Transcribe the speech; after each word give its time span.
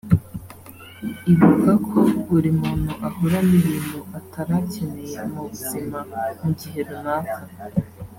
Ibuka 1.31 1.71
ko 1.87 1.99
buri 2.29 2.49
muntu 2.61 2.91
ahura 3.07 3.39
n’ibintu 3.49 3.99
atari 4.19 4.51
akeneye 4.61 5.17
mu 5.33 5.41
buzima 5.49 5.99
mu 6.41 6.49
gihe 6.59 6.79
runaka 6.87 7.35